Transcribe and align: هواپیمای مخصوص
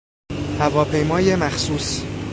هواپیمای 0.59 1.35
مخصوص 1.35 2.01